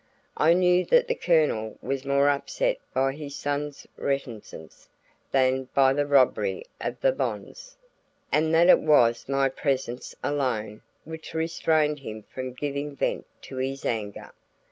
I 0.35 0.53
knew 0.53 0.83
that 0.85 1.07
the 1.07 1.13
Colonel 1.13 1.77
was 1.79 2.05
more 2.07 2.27
upset 2.27 2.77
by 2.91 3.13
his 3.13 3.35
son's 3.35 3.85
reticence 3.97 4.89
than 5.31 5.65
by 5.75 5.93
the 5.93 6.07
robbery 6.07 6.63
of 6.79 6.99
the 7.01 7.11
bonds, 7.11 7.77
and 8.31 8.51
that 8.55 8.67
it 8.67 8.79
was 8.79 9.29
my 9.29 9.47
presence 9.47 10.15
alone 10.23 10.81
which 11.03 11.35
restrained 11.35 11.99
him 11.99 12.23
from 12.23 12.53
giving 12.53 12.95
vent 12.95 13.27
to 13.43 13.57
his 13.57 13.85
anger. 13.85 14.31